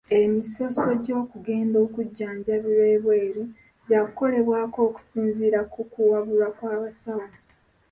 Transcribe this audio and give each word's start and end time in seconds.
Emisoso 0.19 0.87
gy'okugenda 1.03 1.77
okujjanjabirwa 1.85 2.85
ebweru 2.95 3.43
gy'akukolebwako 3.87 4.77
okusinziira 4.87 5.59
ku 5.71 5.81
kuwabula 5.91 6.47
kw'abasawo. 6.57 7.27